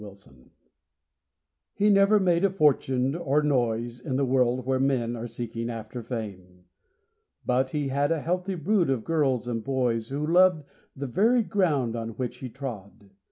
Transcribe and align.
FATHER 0.03 0.49
He 1.75 1.91
never 1.91 2.19
made 2.19 2.43
a 2.43 2.49
fortune, 2.49 3.13
or 3.13 3.41
a 3.41 3.43
noise 3.43 3.99
In 3.99 4.15
the 4.15 4.25
world 4.25 4.65
where 4.65 4.79
men 4.79 5.15
are 5.15 5.27
seeking 5.27 5.69
after 5.69 6.01
fame; 6.01 6.65
But 7.45 7.69
he 7.69 7.89
had 7.89 8.11
a 8.11 8.19
healthy 8.19 8.55
brood 8.55 8.89
of 8.89 9.03
girls 9.03 9.47
and 9.47 9.63
boys 9.63 10.07
Who 10.09 10.25
loved 10.25 10.65
the 10.95 11.05
very 11.05 11.43
ground 11.43 11.95
on 11.95 12.15
which 12.17 12.37
he 12.37 12.49
trod. 12.49 13.11